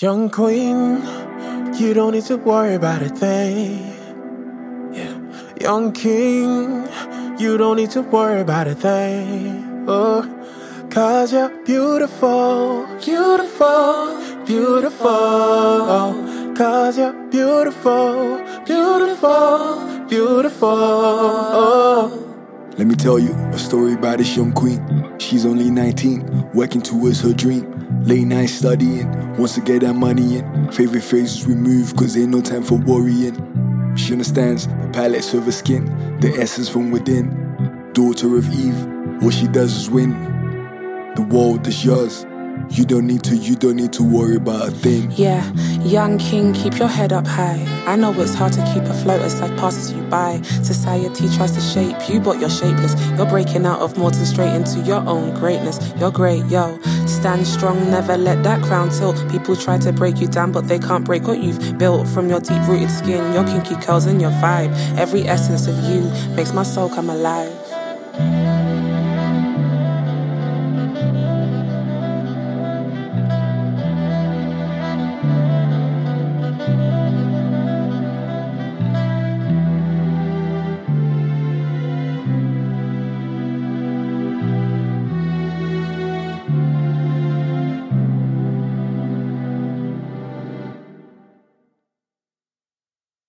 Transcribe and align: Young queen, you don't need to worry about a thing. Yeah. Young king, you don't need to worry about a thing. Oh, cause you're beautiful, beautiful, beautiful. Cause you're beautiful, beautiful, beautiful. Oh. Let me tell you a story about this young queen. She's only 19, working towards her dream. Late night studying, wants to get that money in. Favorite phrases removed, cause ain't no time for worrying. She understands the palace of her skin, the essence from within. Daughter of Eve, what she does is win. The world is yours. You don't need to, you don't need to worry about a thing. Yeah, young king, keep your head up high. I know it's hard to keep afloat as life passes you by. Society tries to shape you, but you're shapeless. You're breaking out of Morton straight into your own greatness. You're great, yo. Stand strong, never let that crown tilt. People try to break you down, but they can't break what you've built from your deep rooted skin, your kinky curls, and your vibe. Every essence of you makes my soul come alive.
Young 0.00 0.30
queen, 0.30 1.02
you 1.74 1.92
don't 1.92 2.12
need 2.12 2.24
to 2.24 2.38
worry 2.38 2.72
about 2.72 3.02
a 3.02 3.10
thing. 3.10 3.84
Yeah. 4.94 5.14
Young 5.60 5.92
king, 5.92 6.88
you 7.38 7.58
don't 7.58 7.76
need 7.76 7.90
to 7.90 8.00
worry 8.00 8.40
about 8.40 8.66
a 8.66 8.74
thing. 8.74 9.84
Oh, 9.86 10.22
cause 10.88 11.34
you're 11.34 11.50
beautiful, 11.66 12.86
beautiful, 13.04 14.44
beautiful. 14.46 15.04
Cause 16.56 16.96
you're 16.96 17.12
beautiful, 17.28 18.38
beautiful, 18.64 20.06
beautiful. 20.08 20.78
Oh. 21.60 22.26
Let 22.78 22.86
me 22.86 22.94
tell 22.94 23.18
you 23.18 23.34
a 23.52 23.58
story 23.58 23.92
about 23.92 24.16
this 24.16 24.34
young 24.34 24.52
queen. 24.52 24.80
She's 25.18 25.44
only 25.44 25.70
19, 25.70 26.52
working 26.54 26.80
towards 26.80 27.20
her 27.20 27.34
dream. 27.34 27.79
Late 28.02 28.26
night 28.26 28.46
studying, 28.46 29.08
wants 29.36 29.54
to 29.54 29.60
get 29.60 29.82
that 29.82 29.94
money 29.94 30.38
in. 30.38 30.72
Favorite 30.72 31.02
phrases 31.02 31.46
removed, 31.46 31.96
cause 31.96 32.16
ain't 32.16 32.30
no 32.30 32.40
time 32.40 32.62
for 32.62 32.76
worrying. 32.78 33.36
She 33.96 34.12
understands 34.12 34.66
the 34.66 34.90
palace 34.92 35.34
of 35.34 35.44
her 35.44 35.52
skin, 35.52 35.84
the 36.20 36.30
essence 36.40 36.68
from 36.68 36.90
within. 36.90 37.90
Daughter 37.92 38.36
of 38.38 38.48
Eve, 38.52 39.22
what 39.22 39.34
she 39.34 39.46
does 39.48 39.76
is 39.76 39.90
win. 39.90 40.10
The 41.16 41.22
world 41.22 41.66
is 41.66 41.84
yours. 41.84 42.24
You 42.70 42.84
don't 42.84 43.06
need 43.06 43.24
to, 43.24 43.36
you 43.36 43.56
don't 43.56 43.76
need 43.76 43.92
to 43.94 44.02
worry 44.02 44.36
about 44.36 44.68
a 44.68 44.70
thing. 44.70 45.10
Yeah, 45.12 45.44
young 45.82 46.18
king, 46.18 46.52
keep 46.52 46.78
your 46.78 46.88
head 46.88 47.12
up 47.12 47.26
high. 47.26 47.66
I 47.86 47.96
know 47.96 48.12
it's 48.20 48.34
hard 48.34 48.52
to 48.52 48.72
keep 48.72 48.84
afloat 48.84 49.20
as 49.22 49.40
life 49.40 49.56
passes 49.58 49.92
you 49.92 50.02
by. 50.02 50.40
Society 50.62 51.28
tries 51.36 51.52
to 51.52 51.60
shape 51.60 52.08
you, 52.08 52.20
but 52.20 52.38
you're 52.38 52.50
shapeless. 52.50 52.94
You're 53.16 53.26
breaking 53.26 53.66
out 53.66 53.80
of 53.80 53.98
Morton 53.98 54.24
straight 54.24 54.54
into 54.54 54.80
your 54.80 55.06
own 55.08 55.34
greatness. 55.34 55.92
You're 55.98 56.12
great, 56.12 56.44
yo. 56.46 56.78
Stand 57.20 57.46
strong, 57.46 57.90
never 57.90 58.16
let 58.16 58.42
that 58.44 58.62
crown 58.62 58.88
tilt. 58.88 59.22
People 59.30 59.54
try 59.54 59.76
to 59.76 59.92
break 59.92 60.22
you 60.22 60.26
down, 60.26 60.52
but 60.52 60.68
they 60.68 60.78
can't 60.78 61.04
break 61.04 61.24
what 61.24 61.42
you've 61.42 61.76
built 61.76 62.08
from 62.08 62.30
your 62.30 62.40
deep 62.40 62.66
rooted 62.66 62.90
skin, 62.90 63.34
your 63.34 63.44
kinky 63.44 63.76
curls, 63.76 64.06
and 64.06 64.22
your 64.22 64.30
vibe. 64.30 64.72
Every 64.96 65.24
essence 65.24 65.66
of 65.66 65.76
you 65.84 66.00
makes 66.34 66.54
my 66.54 66.62
soul 66.62 66.88
come 66.88 67.10
alive. 67.10 67.69